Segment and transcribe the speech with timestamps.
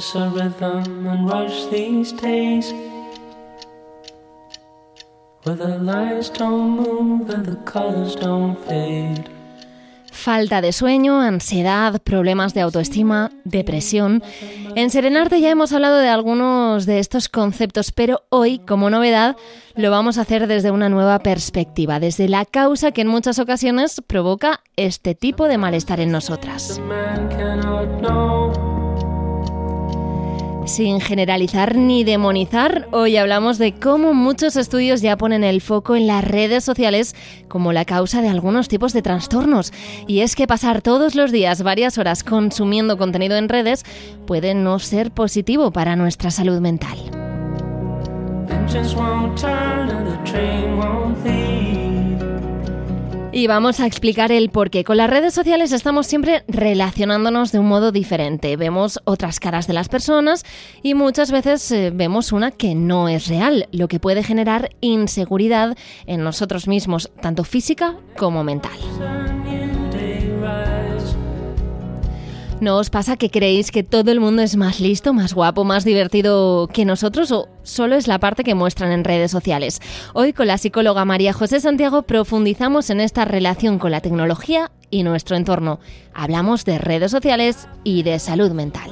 [0.00, 2.72] chase a rhythm and rush these days.
[5.44, 9.24] Where the lights don't move and the colors don't fade.
[10.12, 14.22] Falta de sueño, ansiedad, problemas de autoestima, depresión.
[14.74, 19.36] En Serenarte ya hemos hablado de algunos de estos conceptos, pero hoy, como novedad,
[19.76, 24.02] lo vamos a hacer desde una nueva perspectiva, desde la causa que en muchas ocasiones
[24.06, 26.78] provoca este tipo de malestar en nosotras.
[30.66, 36.06] Sin generalizar ni demonizar, hoy hablamos de cómo muchos estudios ya ponen el foco en
[36.06, 37.16] las redes sociales
[37.48, 39.72] como la causa de algunos tipos de trastornos.
[40.06, 43.84] Y es que pasar todos los días varias horas consumiendo contenido en redes
[44.26, 46.98] puede no ser positivo para nuestra salud mental.
[53.32, 54.82] Y vamos a explicar el por qué.
[54.82, 58.56] Con las redes sociales estamos siempre relacionándonos de un modo diferente.
[58.56, 60.44] Vemos otras caras de las personas
[60.82, 65.78] y muchas veces eh, vemos una que no es real, lo que puede generar inseguridad
[66.06, 68.78] en nosotros mismos, tanto física como mental.
[72.60, 75.82] ¿No os pasa que creéis que todo el mundo es más listo, más guapo, más
[75.82, 79.80] divertido que nosotros o solo es la parte que muestran en redes sociales?
[80.12, 85.04] Hoy con la psicóloga María José Santiago profundizamos en esta relación con la tecnología y
[85.04, 85.80] nuestro entorno.
[86.12, 88.90] Hablamos de redes sociales y de salud mental.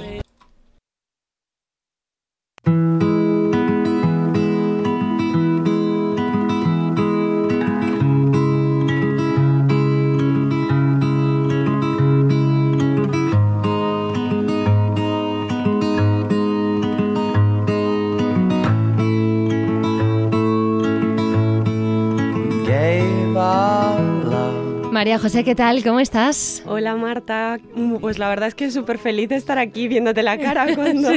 [24.99, 25.85] María José, ¿qué tal?
[25.85, 26.61] ¿Cómo estás?
[26.67, 30.37] Hola Marta, Mm, pues la verdad es que súper feliz de estar aquí viéndote la
[30.39, 31.11] cara cuando,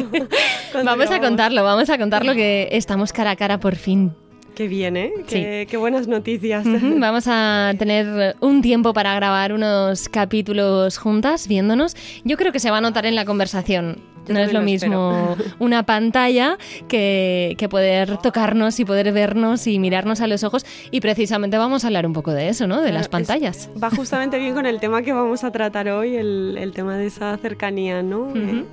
[0.72, 4.12] cuando Vamos a contarlo, vamos a contarlo que estamos cara a cara por fin.
[4.54, 5.12] Qué bien, ¿eh?
[5.28, 6.64] Qué, qué buenas noticias.
[7.00, 11.96] Vamos a tener un tiempo para grabar unos capítulos juntas, viéndonos.
[12.24, 13.98] Yo creo que se va a notar en la conversación.
[14.34, 20.22] No es lo mismo una pantalla que, que poder tocarnos y poder vernos y mirarnos
[20.22, 20.66] a los ojos.
[20.92, 22.82] Y precisamente vamos a hablar un poco de eso, ¿no?
[22.82, 23.70] De las es- pantallas.
[23.82, 27.08] Va justamente bien con el tema que vamos a tratar hoy, el, el tema de
[27.08, 28.30] esa cercanía, ¿no?
[28.36, 28.66] Eh,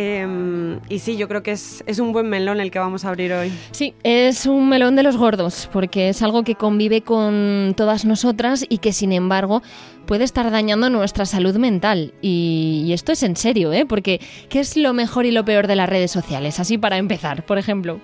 [0.00, 3.08] em, y sí, yo creo que es, es un buen melón el que vamos a
[3.08, 3.50] abrir hoy.
[3.70, 8.66] Sí, es un melón de los gordos, porque es algo que convive con todas nosotras
[8.68, 9.62] y que sin embargo
[10.04, 12.12] puede estar dañando nuestra salud mental.
[12.20, 13.86] Y, y esto es en serio, ¿eh?
[13.86, 14.20] Porque
[14.50, 16.60] ¿qué es lo mejor y lo peor de las redes sociales?
[16.60, 17.98] Así para empezar, por ejemplo.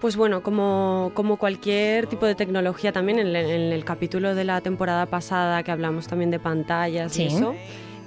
[0.00, 4.44] Pues bueno, como, como cualquier tipo de tecnología, también en, el- en el capítulo de
[4.44, 7.24] la temporada pasada que hablamos también de pantallas Sí.
[7.24, 7.54] y eso,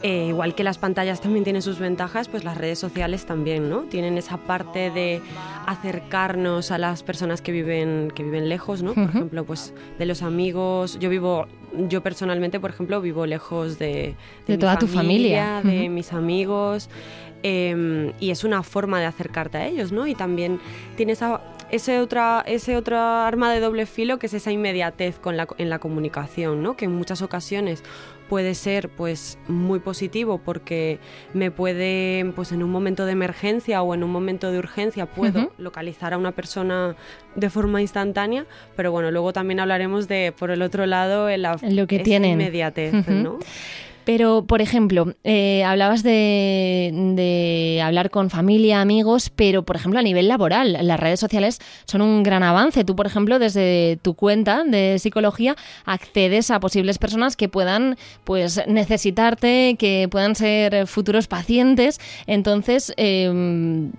[0.04, 3.84] eh, igual que las pantallas también tienen sus ventajas, pues las redes sociales también, ¿no?
[3.84, 5.22] Tienen esa parte de
[5.66, 8.94] acercarnos a las personas que viven, que viven lejos, ¿no?
[8.94, 10.98] Por ejemplo, pues de los amigos.
[11.00, 11.48] Yo vivo,
[11.90, 14.16] yo personalmente, por ejemplo, vivo lejos de,
[14.48, 15.62] De mi toda tu familia.
[15.64, 16.90] de mis amigos.
[17.46, 20.08] eh, y es una forma de acercarte a ellos, ¿no?
[20.08, 20.60] Y también
[20.96, 21.42] tienes esa,
[21.74, 25.70] ese otra, ese otra arma de doble filo que es esa inmediatez con la, en
[25.70, 26.76] la comunicación, ¿no?
[26.78, 27.84] Que en muchas ocasiones
[28.30, 31.00] puede ser pues muy positivo porque
[31.34, 35.52] me puede pues en un momento de emergencia o en un momento de urgencia puedo
[35.58, 36.96] localizar a una persona
[37.36, 38.46] de forma instantánea
[38.76, 41.44] pero bueno luego también hablaremos de por el otro lado el,
[41.76, 42.32] Lo que tienen.
[42.32, 42.94] inmediatez.
[43.08, 43.40] ¿no?
[44.06, 50.04] Pero, por ejemplo, eh, hablabas de, de hablar con familia, amigos, pero, por ejemplo, a
[50.04, 52.84] nivel laboral, las redes sociales son un gran avance.
[52.84, 55.56] Tú, por ejemplo, desde tu cuenta de psicología,
[55.86, 62.00] accedes a posibles personas que puedan pues, necesitarte, que puedan ser futuros pacientes.
[62.28, 63.90] Entonces, eh,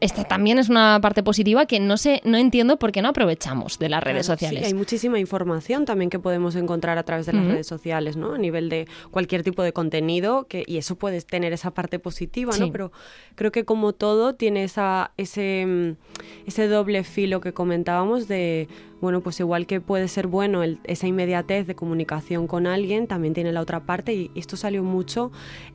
[0.00, 3.78] esta también es una parte positiva que no sé, no entiendo por qué no aprovechamos
[3.78, 4.66] de las redes Claro, sí, sociales.
[4.68, 8.34] hay muchísima información también que podemos encontrar a través de las redes sociales, ¿no?
[8.34, 12.52] A nivel de cualquier tipo de contenido, que, y eso puedes tener esa parte positiva,
[12.52, 12.60] Sí.
[12.60, 12.72] ¿no?
[12.72, 12.92] Pero
[13.34, 18.68] creo que como todo tiene esa, ese, mm, ese doble filo que comentábamos de,
[19.00, 23.34] bueno, pues igual que puede ser bueno el- esa inmediatez de comunicación con alguien, también
[23.34, 25.30] tiene la otra parte, y esto salió mucho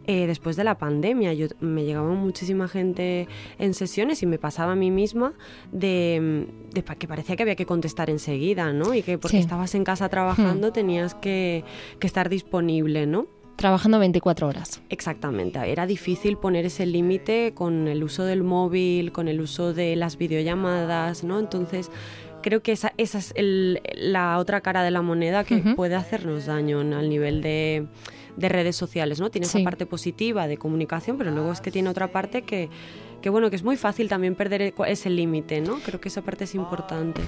[0.08, 1.34] eh, después de la pandemia.
[1.34, 3.28] Yo, me llegaba muchísima gente
[3.60, 5.34] en sesiones y me pasaba a mí misma
[5.72, 6.48] de,
[7.00, 8.94] que parecía que había que contestar enseguida, ¿no?
[8.94, 9.42] Y que porque Sí.
[9.44, 11.64] estabas en casa trabajando tenías que,
[12.00, 13.28] que estar disponible, ¿no?
[13.56, 14.82] Trabajando 24 horas.
[14.90, 19.96] Exactamente, era difícil poner ese límite con el uso del móvil, con el uso de
[19.96, 21.40] las videollamadas, ¿no?
[21.40, 21.90] Entonces,
[22.46, 26.46] creo que esa, esa es el- la otra cara de la moneda que puede hacernos
[26.46, 26.98] daño ¿no?
[27.00, 27.88] al nivel de,
[28.38, 29.32] de redes sociales, ¿no?
[29.32, 29.58] Tiene Sí.
[29.58, 32.70] esa parte positiva de comunicación, pero luego es que tiene otra parte que,
[33.26, 35.80] que bueno, que es muy fácil también perder e- ese límite, ¿no?
[35.84, 37.22] Creo que esa parte es importante.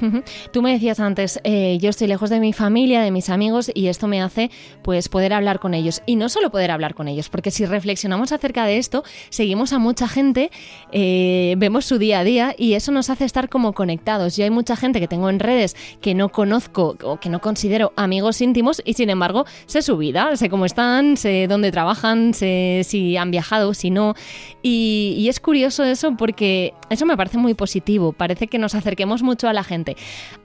[0.53, 3.87] Tú me decías antes, eh, yo estoy lejos de mi familia, de mis amigos, y
[3.87, 4.51] esto me hace
[4.83, 6.03] pues poder hablar con ellos.
[6.05, 9.79] Y no solo poder hablar con ellos, porque si reflexionamos acerca de esto, seguimos a
[9.79, 10.51] mucha gente,
[10.91, 14.37] eh, vemos su día a día y eso nos hace estar como conectados.
[14.37, 17.91] Yo hay mucha gente que tengo en redes que no conozco o que no considero
[17.95, 22.81] amigos íntimos y sin embargo sé su vida, sé cómo están, sé dónde trabajan, sé
[22.83, 24.13] si han viajado, si no.
[24.61, 29.47] Y es curioso eso porque eso me parece muy positivo, parece que nos acerquemos mucho
[29.49, 29.95] a la gente.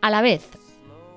[0.00, 0.48] A la vez,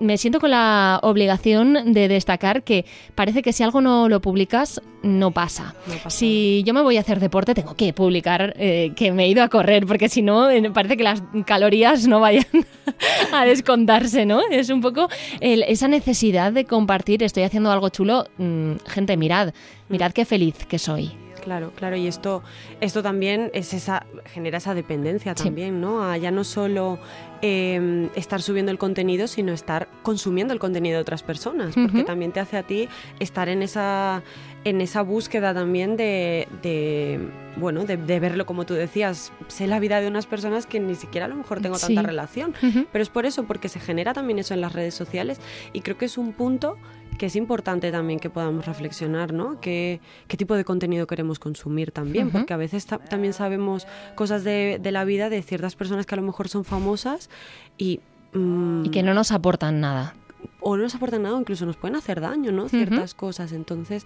[0.01, 2.83] me siento con la obligación de destacar que
[3.15, 5.73] parece que si algo no lo publicas, no pasa.
[5.87, 9.23] No pasa Si yo me voy a hacer deporte, tengo que publicar eh, que me
[9.23, 12.45] he ido a correr, porque si no, eh, parece que las calorías no vayan
[13.33, 14.41] a descontarse, ¿no?
[14.51, 15.07] Es un poco
[15.39, 19.53] el- esa necesidad de compartir, estoy haciendo algo chulo, mm, gente, mirad,
[19.87, 21.11] mirad qué feliz que soy.
[21.45, 22.41] Claro, claro, y esto,
[22.81, 25.43] esto también es esa, genera esa dependencia Sí.
[25.45, 26.03] también, ¿no?
[26.03, 26.97] A ya no solo
[27.43, 32.31] eh, estar subiendo el contenido, sino estar consumiendo el contenido de otras personas, porque también
[32.31, 32.89] te hace a ti
[33.19, 34.23] estar en esa,
[34.63, 37.19] en esa búsqueda también de, de,
[37.57, 40.95] bueno, de, de verlo como tú decías, sé la vida de unas personas que ni
[40.95, 41.93] siquiera a lo mejor tengo Sí.
[41.93, 42.55] tanta relación,
[42.91, 45.39] pero es por eso, porque se genera también eso en las redes sociales
[45.73, 46.77] y creo que es un punto
[47.17, 49.59] que es importante también que podamos reflexionar, ¿no?
[49.61, 52.29] ¿Qué, qué tipo de contenido queremos consumir también?
[52.31, 56.15] Porque a veces ta- también sabemos cosas de, de la vida de ciertas personas que
[56.15, 57.29] a lo mejor son famosas
[57.77, 57.99] y...
[58.33, 60.13] mm, Y que no nos aportan nada.
[60.59, 62.67] o no nos aportan nada o incluso nos pueden hacer daño, ¿no?
[62.69, 63.51] Ciertas cosas.
[63.51, 64.05] Entonces,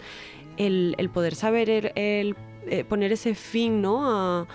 [0.58, 2.36] el, el poder saber el, el,
[2.68, 4.08] eh, poner ese fin, ¿no?
[4.10, 4.48] A,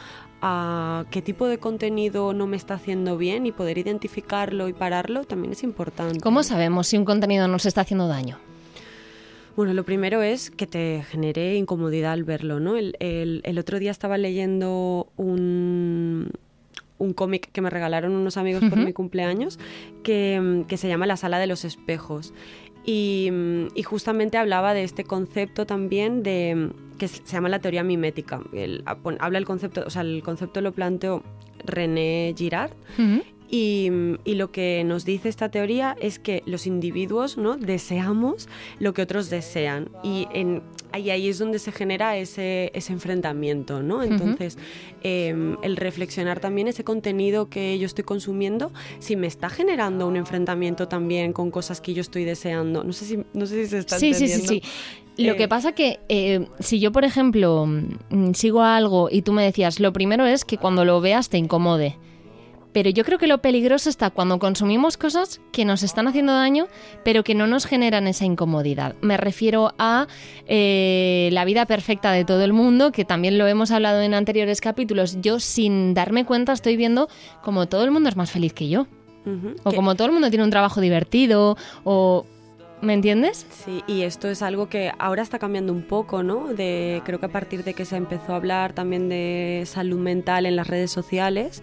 [0.47, 5.25] a qué tipo de contenido no me está haciendo bien y poder identificarlo y pararlo
[5.25, 6.21] también es importante.
[6.21, 8.37] ¿Cómo sabemos si un contenido nos está haciendo daño?
[9.57, 12.77] Bueno, lo primero es que te genere incomodidad al verlo, ¿no?
[12.77, 15.84] El, el- el otro día estaba leyendo un,
[16.99, 19.59] un cómic que me regalaron unos amigos por mi cumpleaños
[20.03, 22.33] que, mm, que se llama La sala de los espejos.
[22.87, 27.59] Y, mm, y justamente hablaba de este concepto también de mm, que se llama la
[27.59, 28.41] teoría mimética.
[28.53, 31.23] El- a- pon- habla el concepto, o sea, el concepto lo planteó
[31.65, 32.73] René Girard.
[33.55, 33.89] Y,
[34.25, 37.57] y lo que nos dice esta teoría es que los individuos ¿no?
[37.57, 38.49] deseamos
[38.81, 39.91] lo que otros desean.
[40.03, 40.63] Y en,
[40.93, 43.83] ahí, ahí es donde se genera ese, ese enfrentamiento.
[43.83, 44.03] ¿no?
[44.03, 44.59] Entonces,
[45.03, 50.17] eh, el reflexionar también ese contenido que yo estoy consumiendo, si me está generando un
[50.17, 52.83] enfrentamiento también con cosas que yo estoy deseando.
[52.83, 54.67] No sé si, no sé si se está Sí, sí, sí, entendiendo.
[54.67, 55.23] sí.
[55.25, 59.33] Lo Eh, que pasa que eh, si yo, por ejemplo, mm, sigo algo y tú
[59.33, 61.97] me decías, lo primero es que cuando lo veas te incomode.
[62.75, 66.67] Pero yo creo que lo peligroso está cuando consumimos cosas que nos están haciendo daño,
[67.05, 68.95] pero que no nos generan esa incomodidad.
[69.01, 70.07] Me refiero a
[70.47, 74.61] eh, la vida perfecta de todo el mundo, que también lo hemos hablado en anteriores
[74.61, 75.19] capítulos.
[75.23, 77.09] Yo, sin darme cuenta, estoy viendo
[77.43, 78.87] como todo el mundo es más feliz que yo.
[79.65, 82.27] O Que- como todo el mundo tiene un trabajo divertido, o...
[82.83, 83.47] ¿Me entiendes?
[83.65, 86.53] Sí, y esto es algo que ahora está cambiando un poco, ¿no?
[86.53, 90.45] De, creo que a partir de que se empezó a hablar también de salud mental
[90.45, 91.63] en las redes sociales,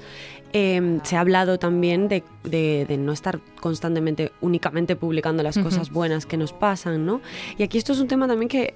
[0.53, 5.89] eh, se ha hablado también de, de- de no estar constantemente, únicamente publicando las cosas
[5.91, 7.21] buenas que nos pasan, ¿no?
[7.57, 8.73] Y aquí esto es un tema también que,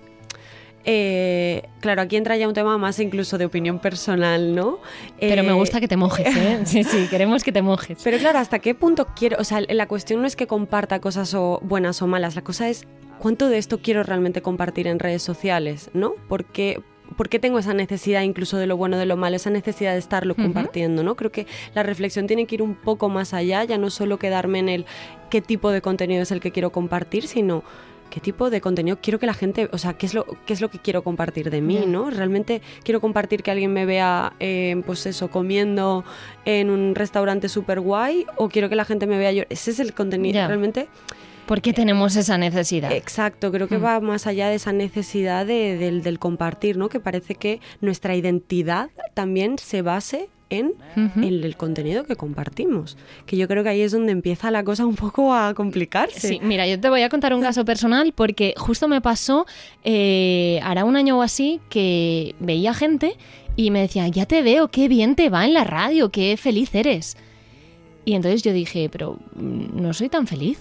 [0.87, 4.79] eh, claro, aquí entra ya un tema más incluso de opinión personal, ¿no?
[5.19, 6.59] Pero me Eh, gusta que te mojes, ¿eh?
[6.65, 7.99] Sí, sí, queremos que te mojes.
[8.03, 9.37] pero claro, ¿hasta qué punto quiero?
[9.39, 12.69] O sea, la cuestión no es que comparta cosas o buenas o malas, la cosa
[12.69, 12.85] es
[13.19, 16.13] cuánto de esto quiero realmente compartir en redes sociales, ¿no?
[16.27, 16.81] Porque
[17.17, 19.99] ¿Por qué tengo esa necesidad incluso de lo bueno, de lo malo, esa necesidad de
[19.99, 21.03] estarlo compartiendo?
[21.03, 21.15] ¿no?
[21.15, 24.59] Creo que la reflexión tiene que ir un poco más allá, ya no solo quedarme
[24.59, 24.85] en el
[25.29, 27.63] qué tipo de contenido es el que quiero compartir, sino
[28.09, 30.61] qué tipo de contenido quiero que la gente, o sea, qué es lo, qué es
[30.61, 31.83] lo que quiero compartir de mí.
[31.87, 32.09] ¿no?
[32.09, 36.03] Realmente quiero compartir que alguien me vea, eh, pues eso, comiendo
[36.45, 39.43] en un restaurante súper guay, o quiero que la gente me vea yo.
[39.49, 40.87] Ese es el contenido, realmente.
[41.45, 42.91] ¿Por qué tenemos esa necesidad?
[42.91, 43.83] Exacto, creo que Mm.
[43.83, 46.89] va más allá de esa necesidad de- del, del compartir, ¿no?
[46.89, 50.73] Que parece que nuestra identidad también se base en
[51.23, 52.97] el contenido que compartimos.
[53.25, 56.27] Que yo creo que ahí es donde empieza la cosa un poco a complicarse.
[56.27, 59.45] Sí, mira, yo te voy a contar un caso personal porque justo me pasó,
[59.83, 63.15] eh, hará un año o así, que veía gente
[63.55, 66.73] y me decía, ya te veo, qué bien te va en la radio, qué feliz
[66.75, 67.17] eres.
[68.05, 70.59] Y entonces yo dije, pero mm, no soy tan feliz.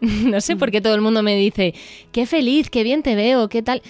[0.26, 1.74] no sé por qué todo el mundo me dice,
[2.12, 3.82] qué feliz, qué bien te veo, qué tal.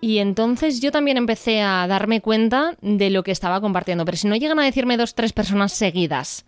[0.00, 4.04] Y entonces yo también empecé a darme cuenta de lo que estaba compartiendo.
[4.04, 6.44] Pero si no llegan a decirme dos, tres personas seguidas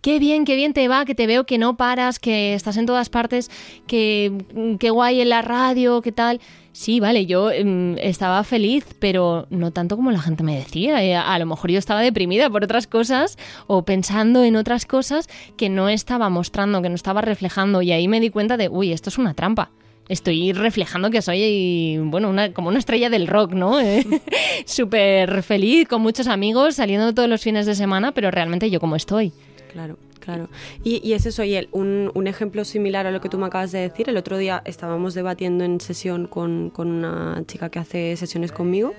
[0.00, 2.86] qué bien, qué bien te va, que te veo que no paras, que estás en
[2.86, 3.50] todas partes,
[3.86, 6.40] que mm, qué guay en la radio, qué tal.
[6.72, 11.02] Sí, vale, yo mm, estaba feliz, pero no tanto como la gente me decía.
[11.02, 13.36] Eh, a lo mejor yo estaba deprimida por otras cosas
[13.66, 17.82] o pensando en otras cosas que no estaba mostrando, que no estaba reflejando.
[17.82, 19.70] Y ahí me di cuenta de, uy, esto es una trampa
[20.08, 23.78] estoy reflejando que soy, bueno, una, como una estrella del rock, ¿no?
[23.88, 24.04] Eh,
[24.64, 28.96] Súper feliz, con muchos amigos, saliendo todos los fines de semana, pero realmente yo como
[28.96, 29.32] estoy.
[29.68, 29.96] Claro.
[30.28, 30.48] Claro.
[30.84, 33.46] Y, y es eso, y el, un, un, ejemplo similar a lo que tú me
[33.46, 34.10] acabas de decir.
[34.10, 38.92] El otro día estábamos debatiendo en sesión con, con, una chica que hace sesiones conmigo,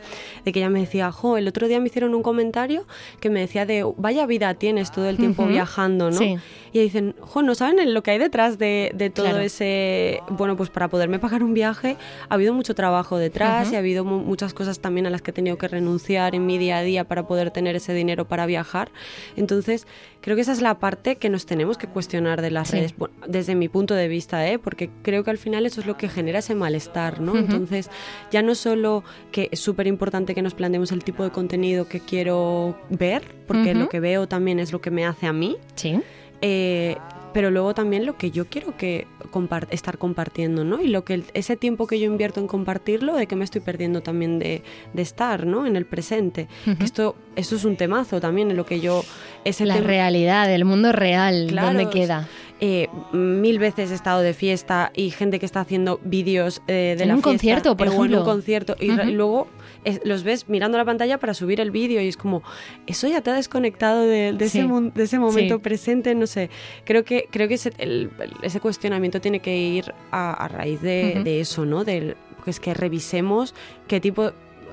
[0.43, 2.85] de que ella me decía, jo, el otro día me hicieron un comentario
[3.19, 6.17] que me decía de, vaya vida tienes todo el tiempo viajando, ¿no?
[6.17, 6.37] Sí.
[6.71, 9.41] Y dicen, jo, no saben lo que hay detrás de, de todo claro.
[9.41, 11.97] ese, bueno, pues para poderme pagar un viaje
[12.29, 13.73] ha habido mucho trabajo detrás uh -huh.
[13.73, 16.57] y ha habido muchas cosas también a las que he tenido que renunciar en mi
[16.57, 18.91] día a día para poder tener ese dinero para viajar.
[19.35, 19.87] Entonces,
[20.21, 22.77] creo que esa es la parte que nos tenemos que cuestionar de las sí.
[22.77, 22.95] redes,
[23.27, 24.59] desde mi punto de vista, ¿eh?
[24.59, 27.33] porque creo que al final eso es lo que genera ese malestar, ¿no?
[27.33, 27.39] Uh -huh.
[27.39, 27.89] Entonces,
[28.31, 31.99] ya no solo que es súper importante que nos planteemos el tipo de contenido que
[31.99, 33.79] quiero ver, porque uh -huh.
[33.79, 35.57] lo que veo también es lo que me hace a mí.
[35.75, 35.99] Sí.
[36.41, 36.95] Eh,
[37.33, 40.81] pero luego también lo que yo quiero que compart estar compartiendo, ¿no?
[40.81, 43.61] Y lo que el, ese tiempo que yo invierto en compartirlo, de que me estoy
[43.61, 45.65] perdiendo también de, de estar, ¿no?
[45.65, 46.47] En el presente.
[46.65, 46.83] Uh -huh.
[46.83, 49.03] Esto, eso es un temazo también en lo que yo...
[49.45, 52.27] Ese La realidad, el mundo real, claro, ¿dónde queda?
[52.61, 57.03] Eh, mil veces he estado de fiesta y gente que está haciendo vídeos eh, de
[57.03, 58.17] en la un fiesta, concierto, por ejemplo.
[58.17, 59.09] en un concierto y, uh -huh.
[59.09, 59.47] y luego
[59.85, 62.43] es, los ves mirando la pantalla para subir el vídeo y es como
[62.85, 64.59] eso ya te ha desconectado de, de, sí.
[64.59, 65.61] ese, de ese, momento sí.
[65.61, 66.49] presente no sé
[66.83, 68.11] creo que creo que ese, el,
[68.43, 71.23] ese cuestionamiento tiene que ir a, a raíz de, uh -huh.
[71.23, 73.55] de, eso no del pues que revisemos
[73.87, 74.31] qué tipo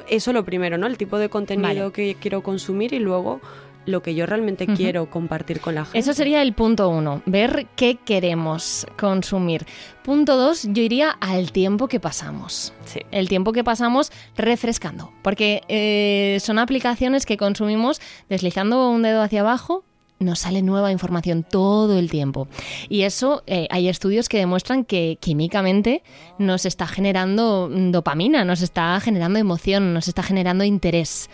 [0.08, 1.92] eso lo primero no el tipo de contenido vale.
[1.92, 3.40] que quiero consumir y luego
[3.86, 4.76] lo que yo realmente uh -huh.
[4.76, 5.98] quiero compartir con la gente.
[5.98, 9.64] Eso sería el punto uno, ver qué queremos consumir.
[10.02, 12.72] Punto dos, yo iría al tiempo que pasamos.
[12.84, 13.00] Sí.
[13.10, 19.40] El tiempo que pasamos refrescando, porque eh, son aplicaciones que consumimos deslizando un dedo hacia
[19.40, 19.84] abajo
[20.18, 22.48] nos sale nueva información todo el tiempo.
[22.88, 26.02] Y eso eh, hay estudios que demuestran que químicamente
[26.38, 31.28] nos está generando dopamina, nos está generando emoción, nos está generando interés.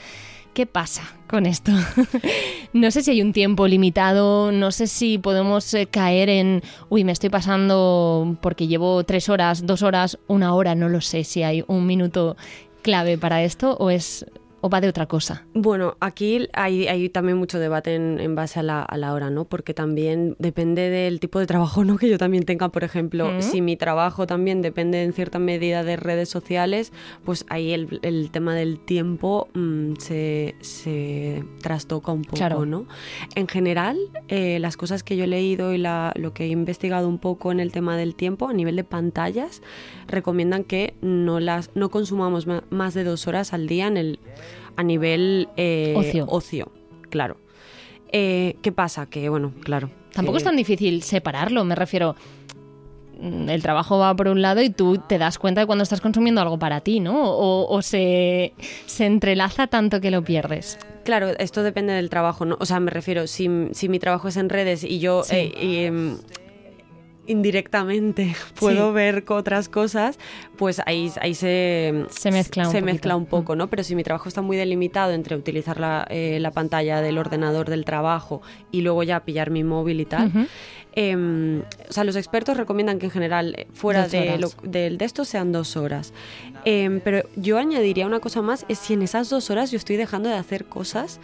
[0.55, 1.73] ¿Qué pasa con esto?
[2.75, 7.05] no sé si hay un tiempo limitado, no sé si podemos eh, caer en, uy,
[7.05, 11.43] me estoy pasando porque llevo tres horas, dos horas, una hora, no lo sé si
[11.43, 12.37] hay un minuto
[12.83, 14.27] clave para esto o es
[14.63, 15.45] o va de otra cosa?
[15.55, 19.29] Bueno, aquí hay, hay también mucho debate en, en base a la, a la, hora,
[19.29, 19.45] ¿no?
[19.45, 21.99] Porque también depende del tipo de trabajo ¿no?
[21.99, 22.69] que yo también tenga.
[22.69, 23.43] Por ejemplo, mm.
[23.43, 26.93] si mi trabajo también depende en cierta medida de redes sociales,
[27.25, 32.65] pues ahí el, el tema del tiempo mmm, se, se, trastoca un poco, claro.
[32.65, 32.87] ¿no?
[33.35, 37.09] En general, eh, las cosas que yo he leído y la, lo que he investigado
[37.09, 39.61] un poco en el tema del tiempo, a nivel de pantallas,
[40.07, 44.21] recomiendan que no, las, no consumamos más de dos horas al día en el
[44.77, 46.27] a nivel eh, ocio.
[46.29, 46.73] ocio.
[47.11, 47.37] claro.
[48.13, 49.07] Eh, ¿Qué pasa?
[49.07, 49.91] Que, bueno, claro.
[50.13, 50.39] Tampoco que...
[50.39, 52.15] es tan difícil separarlo, me refiero.
[53.19, 56.01] Mm, el trabajo va por un lado y tú te das cuenta de cuando estás
[56.01, 57.23] consumiendo algo para ti, ¿no?
[57.23, 58.53] O, o se,
[58.85, 60.79] se, entrelaza tanto que lo pierdes.
[61.05, 62.57] Claro, esto depende del trabajo, ¿no?
[62.61, 65.37] O sea, me refiero, si, si mi trabajo es en redes y yo sí.
[65.37, 66.19] eh, em,
[67.27, 68.95] indirectamente puedo sí.
[68.95, 70.19] ver otras cosas,
[70.57, 73.69] pues ahí, ahí se, se, mezcla, se un mezcla un poco, ¿no?
[73.69, 77.71] Pero si mi trabajo está muy delimitado entre utilizar la, eh, la pantalla del ordenador
[77.71, 80.49] del trabajo y luego ya pillar mi móvil y tal, uh -huh.
[80.95, 85.05] eh, o sea, los expertos recomiendan que en general eh, fuera de, lo, de, de,
[85.05, 86.13] esto sean dos horas.
[86.65, 89.97] Eh, pero yo añadiría una cosa más, es si en esas dos horas yo estoy
[89.97, 91.21] dejando de hacer cosas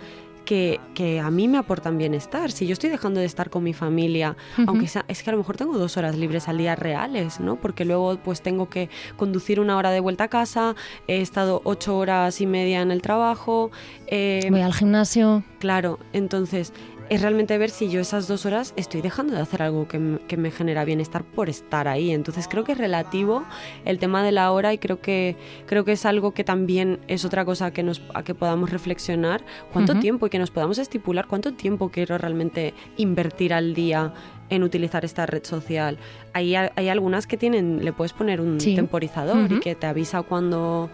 [0.48, 2.50] que, que, a mí me aportan bienestar.
[2.50, 4.64] Si yo estoy dejando de estar con mi familia, uh -huh.
[4.68, 7.56] aunque sea, es que a lo mejor tengo dos horas libres al día reales, ¿no?
[7.56, 8.88] Porque luego pues tengo que
[9.18, 10.74] conducir una hora de vuelta a casa,
[11.06, 13.70] he estado ocho horas y media en el trabajo.
[14.06, 15.42] Eh, Voy al gimnasio.
[15.58, 16.72] Claro, entonces
[17.08, 20.36] es realmente ver si yo esas dos horas estoy dejando de hacer algo que, que,
[20.36, 22.10] me genera bienestar por estar ahí.
[22.10, 23.44] Entonces creo que es relativo
[23.84, 25.36] el tema de la hora y creo que
[25.66, 29.42] creo que es algo que también es otra cosa que nos a que podamos reflexionar
[29.72, 30.00] cuánto uh -huh.
[30.00, 34.12] tiempo y que nos podamos estipular cuánto tiempo quiero realmente invertir al día
[34.50, 35.98] en utilizar esta red social.
[36.32, 38.74] Hay, hay algunas que tienen, le puedes poner un sí.
[38.74, 39.56] temporizador uh -huh.
[39.56, 40.90] y que te avisa cuando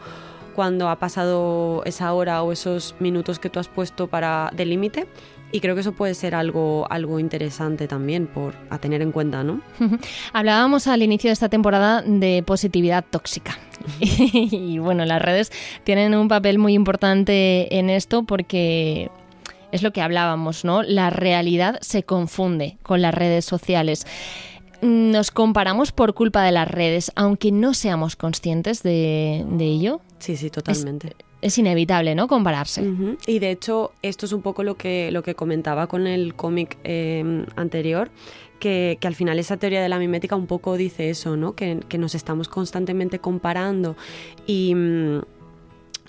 [0.54, 5.06] cuando ha pasado esa hora o esos minutos que tú has puesto para de límite
[5.54, 9.44] y creo que eso puede ser algo, algo interesante también por, a tener en cuenta,
[9.44, 9.60] ¿no?
[10.32, 13.56] Hablábamos al inicio de esta temporada de positividad tóxica.
[14.00, 15.52] y bueno, las redes
[15.84, 19.12] tienen un papel muy importante en esto porque
[19.70, 20.82] es lo que hablábamos, ¿no?
[20.82, 24.08] La realidad se confunde con las redes sociales.
[24.82, 30.00] Nos comparamos por culpa de las redes, aunque no seamos conscientes de, de ello.
[30.18, 31.14] Sí, sí, totalmente.
[31.44, 32.26] Es, inevitable, ¿no?
[32.26, 32.82] Compararse.
[33.26, 36.78] Y de hecho, esto es un poco lo que, lo que comentaba con el cómic
[36.84, 38.10] eh, anterior,
[38.58, 41.54] que, que al final esa teoría de la mimética un poco dice eso, ¿no?
[41.54, 43.96] Que, que nos estamos constantemente comparando
[44.46, 44.74] y...
[44.74, 45.20] mm,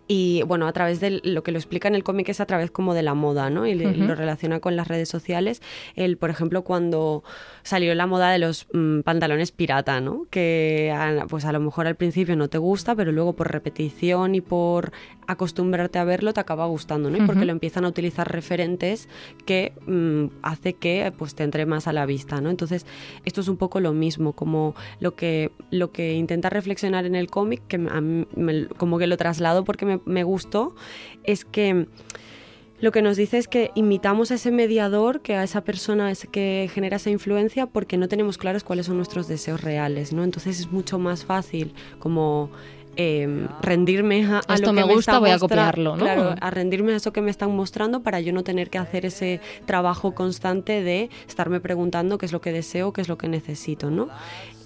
[0.08, 2.70] y bueno, a través de lo que lo explica en el cómic es a través
[2.70, 3.66] como de la moda, ¿no?
[3.66, 4.04] Y le- Ujú.
[4.04, 5.62] lo relaciona con las redes sociales.
[5.96, 7.24] El, por ejemplo, cuando
[7.64, 10.28] salió la moda de los mm, pantalones pirata, ¿no?
[10.30, 14.36] Que a, pues a lo mejor al principio no te gusta, pero luego por repetición
[14.36, 14.92] y por
[15.28, 17.18] acostumbrarte a verlo te acaba gustando, ¿no?
[17.18, 17.46] Y porque Ujú.
[17.48, 19.10] lo empiezan a utilizar referentes
[19.46, 22.50] que mm, hace que pues te entre más a la vista, ¿no?
[22.50, 22.86] Entonces,
[23.26, 27.28] esto es un poco lo mismo, como lo que, lo que intenta reflexionar en el
[27.30, 30.76] cómic, que a mí me- como que lo traslado porque me, me gustó,
[31.24, 31.88] es que
[32.80, 36.70] lo que nos dice es que imitamos a ese mediador, que a esa persona que
[36.74, 40.24] genera esa influencia, porque no tenemos claros cuáles son nuestros deseos reales, ¿no?
[40.24, 42.52] Entonces es mucho más fácil como
[42.98, 46.04] eh, rendirme a, a Esto lo que me gusta, está voy a copiarlo, ¿no?
[46.04, 49.06] Claro, a rendirme a eso que me están mostrando para yo no tener que hacer
[49.06, 53.28] ese trabajo constante de estarme preguntando qué es lo que deseo, qué es lo que
[53.28, 54.10] necesito, ¿no?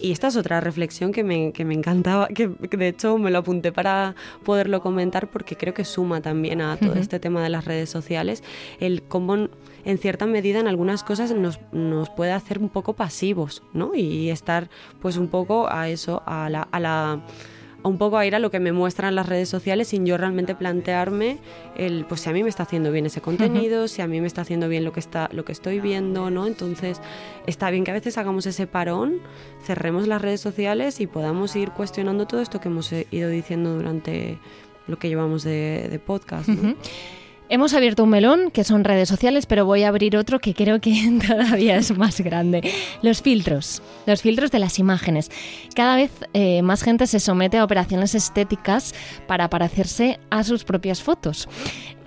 [0.01, 3.31] Y esta es otra reflexión que me, que me encantaba, que que de hecho me
[3.31, 6.99] lo apunté para poderlo comentar porque creo que suma también a todo Ujú.
[6.99, 8.43] este tema de las redes sociales,
[8.79, 9.49] el cómo
[9.85, 13.95] en cierta medida en algunas cosas nos, nos puede hacer un poco pasivos, ¿no?
[13.95, 14.69] Y estar
[15.01, 16.67] pues un poco a eso, a la...
[16.71, 17.21] A la
[17.83, 20.55] un poco a ir a lo que me muestran las redes sociales sin yo realmente
[20.55, 21.39] plantearme
[21.75, 24.27] el pues si a mí me está haciendo bien ese contenido, si a mí me
[24.27, 26.47] está haciendo bien lo que está lo que estoy viendo, ¿no?
[26.47, 27.01] Entonces,
[27.47, 29.19] está bien que a veces hagamos ese parón,
[29.63, 33.75] cerremos las redes sociales y podamos ir cuestionando todo esto que hemos eh, ido diciendo
[33.75, 34.39] durante
[34.87, 36.49] lo que llevamos de, de podcast.
[37.51, 40.79] Hemos abierto un melón, que son redes sociales, pero voy a abrir otro que creo
[40.79, 42.61] que todavía es más grande.
[43.01, 45.31] Los filtros, los filtros de las imágenes.
[45.73, 48.93] Cada vez eh, más gente se somete a operaciones estéticas
[49.25, 51.49] para parecerse a sus propias fotos.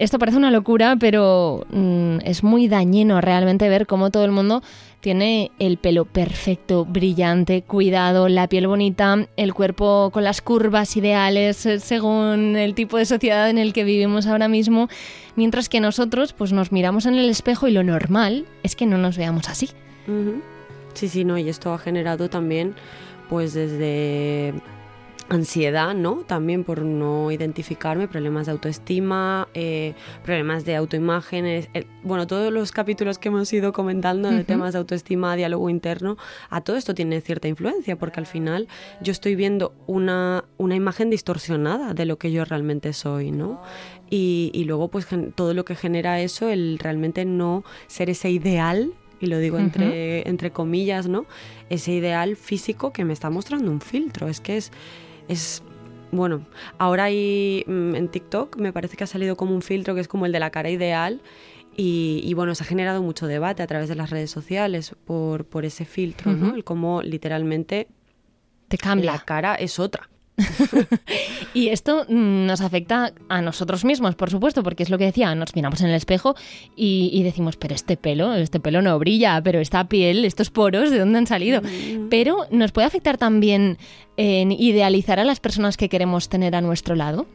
[0.03, 4.61] Esto parece una locura, pero mm, es muy dañino realmente ver cómo todo el mundo
[4.99, 11.65] tiene el pelo perfecto, brillante, cuidado, la piel bonita, el cuerpo con las curvas ideales
[11.67, 14.88] eh, según el tipo de sociedad en el que vivimos ahora mismo,
[15.37, 18.99] mientras que nosotros pues nos miramos en el espejo y lo normal es que no
[18.99, 19.71] nos veamos así.
[20.95, 22.75] Sí, sí, no, y esto ha generado también,
[23.29, 24.53] pues desde
[25.33, 26.25] ansiedad, ¿no?
[26.27, 32.71] También por no identificarme, problemas de autoestima, eh, problemas de autoimágenes, el- bueno, todos los
[32.73, 36.16] capítulos que hemos ido comentando de temas de autoestima, diálogo interno,
[36.51, 38.68] a todo esto tiene cierta influencia, porque al final
[39.01, 43.61] yo estoy viendo una, una imagen distorsionada de lo que yo realmente soy, ¿no?
[44.11, 48.92] Y, y luego, pues, todo lo que genera eso, el realmente no ser ese ideal
[49.21, 51.25] y lo digo entre, entre comillas, ¿no?
[51.71, 54.27] Ese ideal físico que me está mostrando un filtro.
[54.29, 54.73] Es que es,
[55.33, 55.62] es
[56.12, 56.47] bueno,
[56.79, 60.09] ahora hay mm, en TikTok me parece que ha salido como un filtro que es
[60.09, 61.21] como el de la cara ideal.
[61.75, 65.47] Y, y, bueno, se ha generado mucho debate a través de las redes sociales por,
[65.47, 66.55] por ese filtro, ¿no?
[66.55, 67.88] El cómo literalmente
[68.68, 69.12] Te cambia.
[69.12, 70.11] la cara es otra.
[71.55, 75.35] Y esto mm, nos afecta a nosotros mismos, por supuesto, porque es lo que decía,
[75.35, 76.35] nos miramos en el espejo
[76.76, 80.90] y, y decimos, pero este pelo, este pelo no brilla, pero esta piel, estos poros,
[80.90, 81.61] ¿de dónde han salido?
[82.09, 83.78] Pero nos puede afectar también
[84.16, 87.26] en idealizar a las personas que queremos tener a nuestro lado.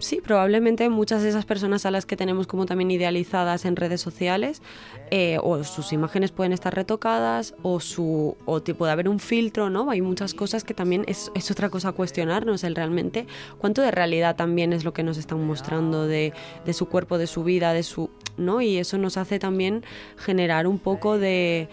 [0.00, 4.00] Sí, probablemente muchas de esas personas a las que tenemos como también idealizadas en redes
[4.00, 4.62] sociales,
[5.10, 9.90] eh, o sus imágenes pueden estar retocadas, o su o puede haber un filtro, ¿no?
[9.90, 13.26] Hay muchas cosas que también es, es otra cosa cuestionarnos, el realmente
[13.58, 16.32] cuánto de realidad también es lo que nos están mostrando de,
[16.64, 18.60] de su cuerpo, de su vida, de su, ¿no?
[18.60, 19.82] Y eso nos hace también
[20.16, 21.68] generar un poco de,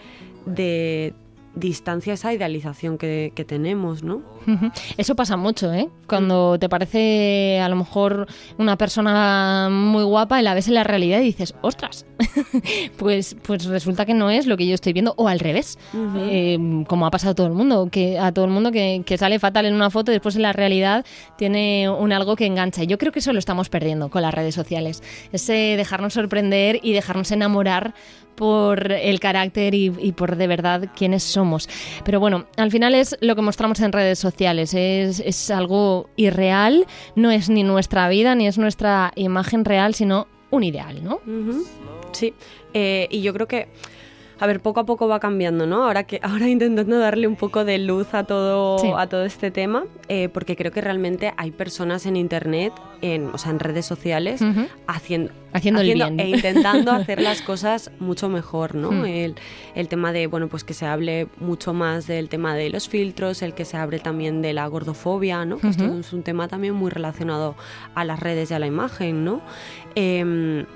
[0.46, 1.14] de
[1.56, 4.22] distancia esa idealización que, que tenemos, ¿no?
[4.96, 5.88] Eso pasa mucho, ¿eh?
[6.06, 10.84] Cuando te parece a lo mejor una persona muy guapa y la ves en la
[10.84, 12.06] realidad y dices, ostras,
[12.98, 15.78] pues, pues resulta que no es lo que yo estoy viendo, o al revés.
[16.18, 19.18] Eh, como ha pasado a todo el mundo, que a todo el mundo que, que
[19.18, 21.04] sale fatal en una foto y después en la realidad
[21.38, 22.84] tiene un algo que engancha.
[22.84, 26.80] Y Yo creo que eso lo estamos perdiendo con las redes sociales, ese dejarnos sorprender
[26.82, 27.94] y dejarnos enamorar
[28.36, 31.68] por el carácter y, por de verdad quiénes somos.
[32.04, 36.86] Pero bueno, al final es lo que mostramos en redes sociales, es, es algo irreal,
[37.14, 41.20] no es ni nuestra vida ni es nuestra imagen real, sino un ideal, ¿no?
[42.12, 42.34] Sí,
[42.72, 43.68] eh, y yo creo que
[44.38, 45.84] a ver, poco a poco va cambiando, ¿no?
[45.84, 48.90] Ahora que ahora intentando darle un poco de luz a todo, Sí.
[48.96, 52.72] a todo este tema, eh, porque creo que realmente hay personas en internet,
[53.02, 54.40] en, o sea, en redes sociales,
[54.86, 56.20] haciendo, Haciendo el bien.
[56.20, 58.90] e intentando hacer las cosas mucho mejor, ¿no?
[58.92, 59.04] Mm.
[59.06, 59.34] El,
[59.74, 63.40] el tema de, bueno, pues que se hable mucho más del tema de los filtros,
[63.42, 65.58] el que se hable también de la gordofobia, ¿no?
[65.58, 67.54] Que esto es un tema también muy relacionado
[67.94, 69.40] a las redes y a la imagen, ¿no?
[69.94, 70.66] Em,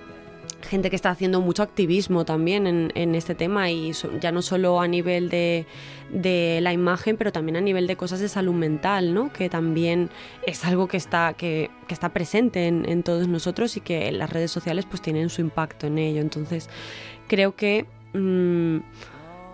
[0.63, 4.89] gente que está haciendo mucho activismo también en, este tema y ya no solo a
[4.89, 5.67] nivel de,
[6.63, 9.33] la imagen, pero también a nivel de cosas de salud mental, ¿no?
[9.33, 10.11] Que también
[10.47, 14.51] es algo que está, que, está presente en, en todos nosotros y que las redes
[14.51, 16.21] sociales pues tienen su impacto en ello.
[16.21, 16.69] Entonces,
[17.29, 18.79] creo que mm,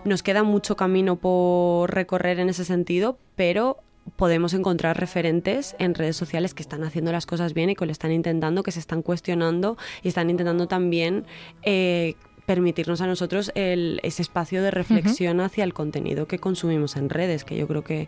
[0.07, 3.77] nos queda mucho camino por recorrer en ese sentido, pero
[4.15, 7.91] podemos encontrar referentes en redes sociales que están haciendo las cosas bien y que lo
[7.91, 11.25] están intentando, que se están cuestionando y están intentando también
[11.63, 12.15] eh,
[12.45, 17.43] permitirnos a nosotros el- ese espacio de reflexión hacia el contenido que consumimos en redes,
[17.43, 18.07] que yo creo que,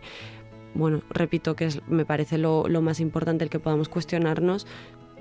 [0.74, 4.66] bueno, repito que es, me parece lo, lo más importante el que podamos cuestionarnos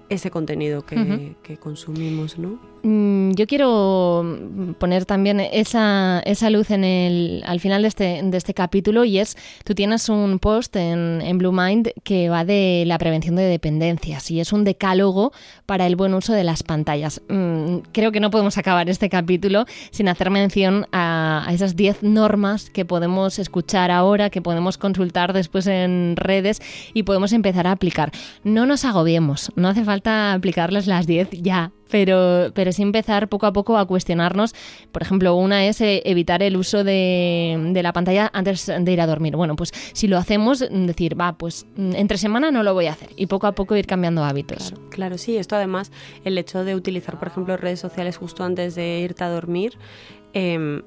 [0.10, 2.60] ese contenido que, consumimos, ¿no?
[2.82, 4.26] Mm, Yo quiero
[4.80, 9.20] poner también esa, esa luz en el, al final de este, de este capítulo y
[9.20, 13.44] es, tú tienes un post en, en Blue Mind que va de la prevención de
[13.44, 15.32] dependencias y es un decálogo
[15.66, 17.22] para el buen uso de las pantallas.
[17.30, 22.04] Mm, Creo que no podemos acabar este capítulo sin hacer mención a, a esas 10
[22.04, 26.62] normas que podemos escuchar ahora, que podemos consultar después en redes
[26.94, 28.12] y podemos empezar a aplicar.
[28.44, 33.46] No nos agobiemos, no hace falta aplicarles las 10 ya, pero, pero sí empezar poco
[33.46, 34.54] a poco a cuestionarnos.
[34.92, 39.08] Por ejemplo, una es eh, evitar el uso de, la pantalla antes de ir a
[39.08, 39.36] dormir.
[39.36, 42.94] Bueno, pues si lo hacemos, decir, va, pues mm, entre semana no lo voy a
[42.94, 44.70] hacer y poco a poco ir cambiando hábitos.
[44.70, 45.38] Claro, claro, sí.
[45.38, 45.92] Esto además,
[46.24, 49.78] el hecho de utilizar, por ejemplo, redes sociales justo antes de irte a dormir,
[50.34, 50.82] em,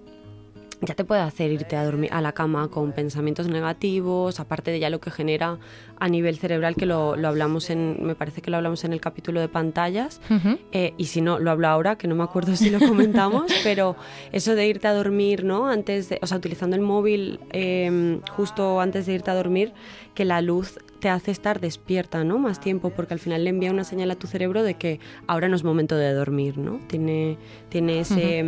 [0.85, 4.81] ya te puede hacer irte a dormir a la cama con pensamientos negativos, aparte de
[4.81, 5.59] ya lo que genera
[5.99, 9.01] a nivel cerebral, que lo, lo hablamos en, me parece que lo hablamos en el
[9.01, 10.59] capítulo de pantallas, Ujú.
[10.73, 13.95] eh, y si no, lo hablo ahora, que no me acuerdo si lo comentamos, pero
[14.33, 15.69] eso de irte a dormir, ¿no?
[15.69, 19.73] Antes de, o sea, utilizando el móvil eh, justo antes de irte a dormir,
[20.15, 22.39] que la luz te hace estar despierta, ¿no?
[22.39, 25.49] Más tiempo, porque al final le envía una señal a tu cerebro de que ahora
[25.49, 26.81] no es momento de dormir, ¿no?
[26.89, 27.39] Tiene,
[27.71, 28.45] tiene ese,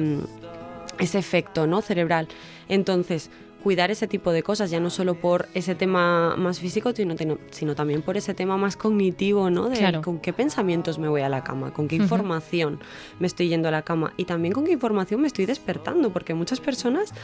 [0.99, 1.81] ese efecto, ¿no?
[1.83, 2.29] Cerebral.
[2.69, 3.31] Entonces,
[3.63, 7.15] cuidar ese tipo de cosas, ya no solo por ese tema más físico, sino,
[7.51, 9.71] sino también por ese tema más cognitivo, ¿no?
[9.71, 10.03] De Claro.
[10.03, 12.79] con qué pensamientos me voy a la cama, con qué información
[13.21, 16.35] me estoy yendo a la cama y también con qué información me estoy despertando, porque
[16.35, 17.15] muchas personas,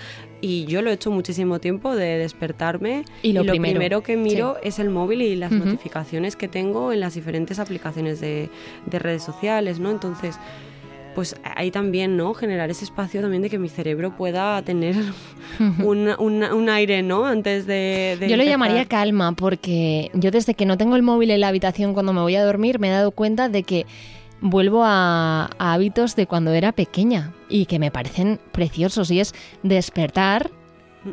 [0.41, 4.03] y yo lo he hecho muchísimo tiempo de despertarme Y lo primero.
[4.03, 8.49] que miro es el móvil y las notificaciones que tengo en las diferentes aplicaciones de,
[8.87, 9.91] de redes sociales, ¿no?
[9.91, 10.39] Entonces,
[11.15, 12.35] pues ahí también, ¿no?
[12.35, 14.95] Generar ese espacio también de que mi cerebro pueda tener
[15.85, 17.27] un, un- un aire, ¿no?
[17.27, 18.17] Antes de...
[18.19, 21.49] de Yo lo llamaría calma porque yo desde que no tengo el móvil en la
[21.49, 23.87] habitación cuando me voy a dormir me he dado cuenta de que
[24.41, 29.35] vuelvo a, a hábitos de cuando era pequeña y que me parecen preciosos y es
[29.63, 30.51] despertar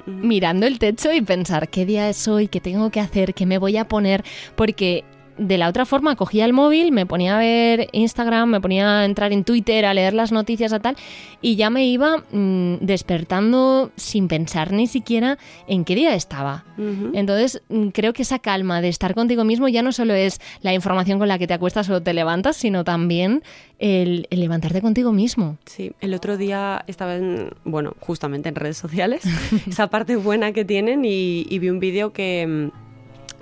[0.06, 3.58] mirando el techo y pensar qué día es hoy, qué tengo que hacer, qué me
[3.58, 4.24] voy a poner,
[4.56, 5.04] porque
[5.38, 9.06] de la otra forma cogía el móvil, me ponía a ver Instagram, me ponía a
[9.06, 10.96] entrar en Twitter, a leer las noticias a tal,
[11.42, 16.66] y ya me iba mm, despertando sin pensar ni siquiera en qué día estaba.
[17.14, 20.74] Entonces, mm, creo que esa calma de estar contigo mismo ya no solo es la
[20.74, 23.42] información con la que te acuestas o te levantas, sino también
[23.80, 25.58] el, el levantarte contigo mismo.
[25.66, 29.24] Sí, el otro día estaba en, bueno, justamente en redes sociales,
[29.68, 32.87] esa parte buena que tienen y, y vi un vídeo que, mm,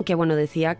[0.03, 0.77] que, bueno, decía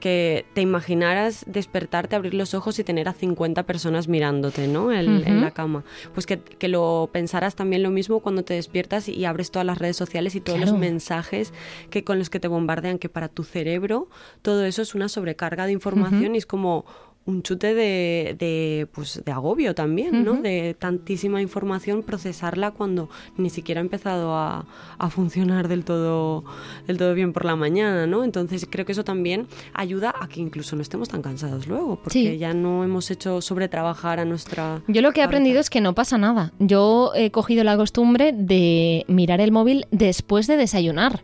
[0.00, 4.92] que- te imaginaras despertarte, abrir los ojos y tener a 50 personas mirándote, ¿no?
[4.92, 5.84] En, la cama.
[6.14, 9.78] Pues que, que lo pensaras también lo mismo cuando te despiertas y abres todas las
[9.78, 10.72] redes sociales y todos Claro.
[10.72, 11.52] los mensajes
[11.90, 14.08] que con los que te bombardean, que para tu cerebro
[14.42, 16.84] todo eso es una sobrecarga de información y es como
[17.28, 20.40] un chute de, de, pues, de agobio también, ¿no?
[20.40, 24.64] De tantísima información, procesarla cuando ni siquiera ha empezado a,
[24.98, 26.44] a funcionar del todo,
[26.86, 28.24] del todo bien por la mañana, ¿no?
[28.24, 32.18] Entonces creo que eso también ayuda a que incluso no estemos tan cansados luego, porque
[32.32, 32.38] Sí.
[32.38, 34.80] ya no hemos hecho sobretrabajar a nuestra...
[34.88, 36.52] Yo lo que he aprendido es que no pasa nada.
[36.58, 41.22] Yo he cogido la costumbre de mirar el móvil después de desayunar.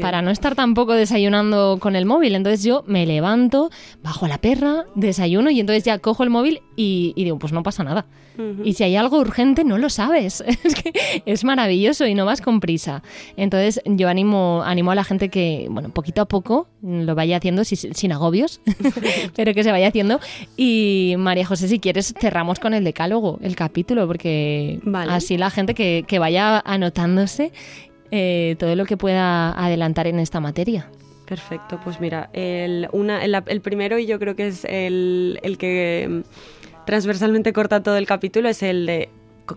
[0.00, 2.34] Para no estar tampoco desayunando con el móvil.
[2.34, 3.70] Entonces yo me levanto,
[4.02, 7.52] bajo a la perra, desayuno y entonces ya cojo el móvil y, y digo, pues
[7.52, 8.06] no pasa nada.
[8.64, 10.44] Y si hay algo urgente, no lo sabes.
[10.64, 10.92] Es que
[11.24, 13.02] es maravilloso y no vas con prisa.
[13.38, 17.64] Entonces, yo animo, animo a la gente que, bueno, poquito a poco lo vaya haciendo
[17.64, 18.60] si- sin agobios,
[19.36, 20.20] pero que se vaya haciendo.
[20.54, 25.12] Y María José, si quieres, cerramos con el decálogo, el capítulo, porque Vale.
[25.12, 27.52] así la gente que, que vaya anotándose
[28.10, 30.90] eh, todo lo que pueda adelantar en esta materia.
[31.26, 35.58] Perfecto, pues mira, el, una, el, el primero y yo creo que es el, el
[35.58, 39.08] que mm, transversalmente corta todo el capítulo es el de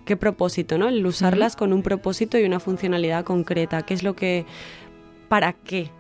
[0.06, 0.88] qué propósito, ¿no?
[0.88, 4.46] El usarlas con un propósito y una funcionalidad concreta, qué es lo que,
[5.28, 5.92] para qué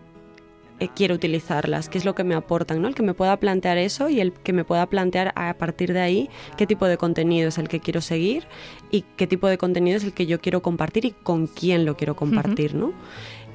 [0.79, 2.87] eh, quiero utilizarlas, qué es lo que me aportan, ¿no?
[2.87, 5.99] El que me pueda plantear eso y el que me pueda plantear a partir de
[5.99, 8.45] ahí qué tipo de contenido es el que quiero seguir
[8.91, 11.97] y qué tipo de contenido es el que yo quiero compartir y con quién lo
[11.97, 12.93] quiero compartir, ¿no?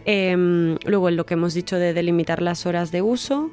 [0.04, 3.50] Em, luego, en lo que hemos dicho de delimitar las horas de uso,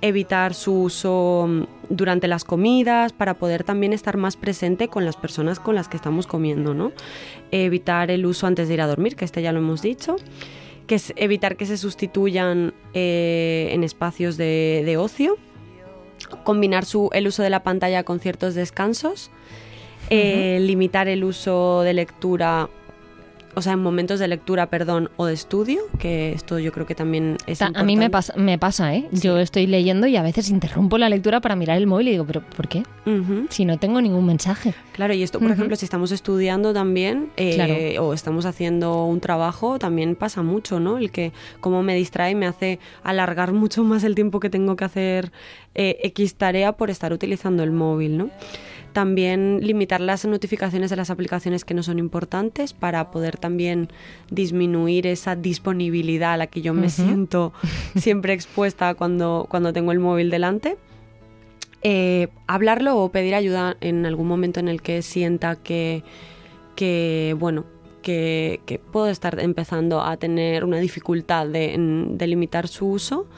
[0.00, 5.16] evitar su uso mm, durante las comidas para poder también estar más presente con las
[5.16, 6.92] personas con las que estamos comiendo, ¿no?
[7.50, 10.16] Evitar el uso antes de ir a dormir, que este ya lo hemos dicho.
[10.88, 15.36] Que es evitar que se sustituyan eh, en espacios de, de ocio.
[16.42, 19.30] Combinar su, el uso de la pantalla con ciertos descansos.
[20.10, 22.68] Eh, Limitar el uso de lectura
[23.54, 26.94] o sea, en momentos de lectura, perdón, o de estudio, que esto yo creo que
[26.94, 28.10] también es Ta- a mí me importante.
[28.10, 29.08] pasa, me pasa, ¿eh?
[29.10, 32.24] Yo estoy leyendo y a veces interrumpo la lectura para mirar el móvil y digo,
[32.24, 32.82] ¿pero por qué?
[33.48, 34.74] Si no tengo ningún mensaje.
[34.92, 38.04] Claro, y esto, por ejemplo, si estamos estudiando también eh, Claro.
[38.08, 40.98] o estamos haciendo un trabajo, también pasa mucho, ¿no?
[40.98, 44.84] El que como me distrae me hace alargar mucho más el tiempo que tengo que
[44.84, 45.32] hacer
[45.74, 48.30] eh, X tarea por estar utilizando el móvil, ¿no?
[48.98, 53.90] También limitar las notificaciones de las aplicaciones que no son importantes para poder también
[54.28, 57.52] disminuir esa disponibilidad a la que yo me siento
[57.96, 60.78] siempre expuesta cuando, cuando tengo el móvil delante.
[61.82, 66.02] Eh, hablarlo o pedir ayuda en algún momento en el que sienta que,
[66.74, 67.66] que bueno,
[68.02, 73.28] que, que puedo estar empezando a tener una dificultad de, de limitar su uso.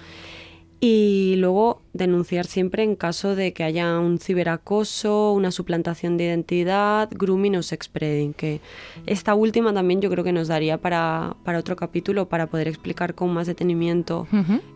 [0.82, 7.10] Y luego denunciar siempre en caso de que haya un ciberacoso, una suplantación de identidad,
[7.12, 8.62] grooming o sexpreading, que
[9.04, 13.14] esta última también yo creo que nos daría para, para otro capítulo para poder explicar
[13.14, 14.26] con más detenimiento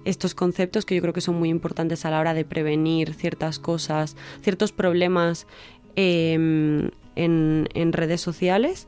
[0.04, 3.58] estos conceptos que yo creo que son muy importantes a la hora de prevenir ciertas
[3.58, 5.46] cosas, ciertos problemas
[5.96, 8.86] eh, en, en redes sociales.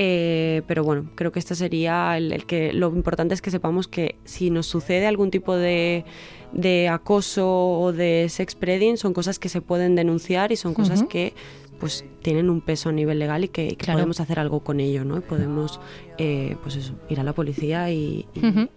[0.00, 3.88] Eh, pero bueno, creo que este sería el, el que lo importante es que sepamos
[3.88, 6.04] que si nos sucede algún tipo de,
[6.52, 7.48] de acoso
[7.80, 11.34] o de sexpreading son cosas que se pueden denunciar y son cosas que
[11.80, 13.98] pues tienen un peso a nivel legal y que, y que Claro.
[13.98, 15.18] podemos hacer algo con ello, ¿no?
[15.18, 15.80] Y podemos
[16.18, 18.26] eh, pues eso, ir a la policía y,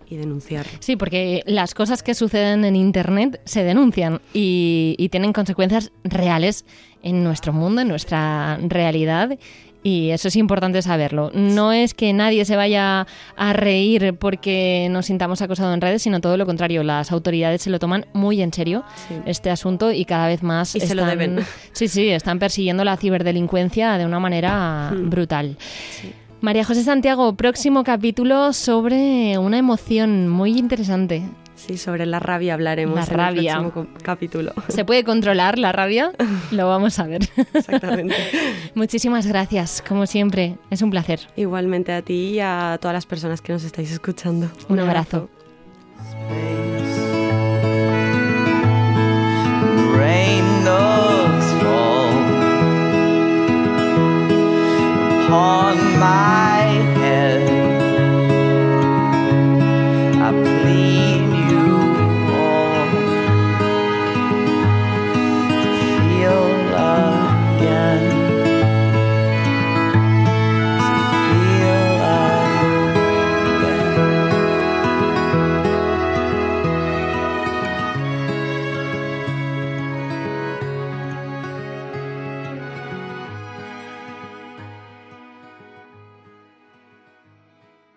[0.07, 0.65] y, denunciar.
[0.79, 6.65] Sí, porque las cosas que suceden en Internet se denuncian y, y tienen consecuencias reales
[7.03, 9.37] en nuestro mundo, en nuestra realidad.
[9.83, 11.31] Y eso es importante saberlo.
[11.33, 16.21] No es que nadie se vaya a reír porque nos sintamos acosados en redes, sino
[16.21, 16.83] todo lo contrario.
[16.83, 19.15] Las autoridades se lo toman muy en serio Sí.
[19.25, 21.45] este asunto y cada vez más Y se lo están- deben.
[21.71, 25.09] Sí, sí, están persiguiendo la ciberdelincuencia de una manera Hmm.
[25.09, 25.57] brutal.
[26.41, 31.23] María José Santiago, próximo capítulo sobre una emoción muy interesante.
[31.67, 34.51] Sí, sobre la rabia hablaremos en el próximo capítulo.
[34.67, 36.11] ¿Se puede controlar la rabia?
[36.51, 37.21] Lo vamos a ver.
[37.53, 38.15] Exactamente.
[38.73, 40.57] Muchísimas gracias, como siempre.
[40.71, 41.19] Es un placer.
[41.35, 44.49] Igualmente a ti y a todas las personas que nos estáis escuchando.
[44.69, 45.29] Un, abrazo.